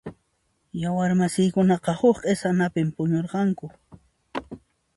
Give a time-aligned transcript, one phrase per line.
[0.81, 3.65] Yawar masiykunaqa huk q'isanapi puñurqanku.